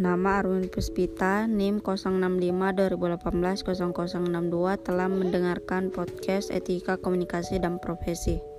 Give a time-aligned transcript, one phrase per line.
[0.00, 2.16] Nama Arwin Puspita, NIM 065
[2.96, 3.60] 2018
[3.92, 8.51] 0062 telah mendengarkan podcast Etika Komunikasi dan Profesi.